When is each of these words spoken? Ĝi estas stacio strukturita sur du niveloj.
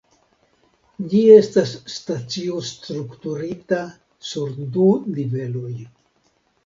Ĝi 1.11 1.19
estas 1.33 1.73
stacio 1.95 2.63
strukturita 2.69 3.83
sur 4.31 4.57
du 4.79 4.89
niveloj. 5.19 5.75